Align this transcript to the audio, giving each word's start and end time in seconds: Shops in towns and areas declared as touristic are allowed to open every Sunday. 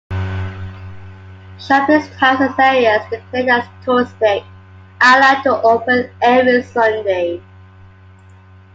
Shops 1.59 1.89
in 1.91 2.01
towns 2.17 2.39
and 2.41 2.59
areas 2.59 3.05
declared 3.11 3.49
as 3.49 3.65
touristic 3.85 4.43
are 4.99 5.17
allowed 5.17 5.43
to 5.43 5.61
open 5.61 6.09
every 6.23 6.63
Sunday. 6.63 7.39